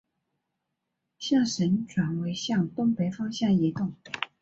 [1.19, 3.93] 象神转为向东北方向移动。